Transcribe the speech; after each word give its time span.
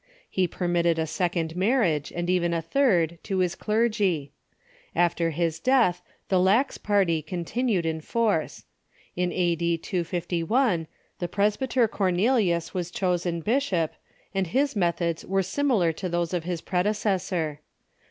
He 0.31 0.47
permitted 0.47 0.97
a 0.97 1.05
second 1.05 1.55
marriage, 1.55 2.11
and 2.15 2.27
even 2.27 2.55
a 2.55 2.61
third, 2.63 3.19
to 3.21 3.37
his 3.37 3.53
clergy. 3.53 4.31
After 4.95 5.29
his 5.29 5.59
death 5.59 6.01
the 6.27 6.39
lax 6.39 6.79
party 6.79 7.21
continued 7.21 7.85
in 7.85 8.01
force. 8.01 8.65
In 9.15 9.31
a.d. 9.31 9.77
251 9.77 10.87
the 11.19 11.27
presbyter 11.27 11.87
Cornelius 11.87 12.73
was 12.73 12.89
chosen 12.89 13.41
bishop, 13.41 13.91
ECCLESIASTICAL 14.33 14.43
SCHISMS 14.43 14.43
55 14.43 14.43
and 14.43 14.47
his 14.47 14.75
methods 14.75 15.23
were 15.27 15.43
similar 15.43 15.93
to 15.93 16.09
those 16.09 16.33
of 16.33 16.45
his 16.45 16.61
predecessor. 16.61 17.59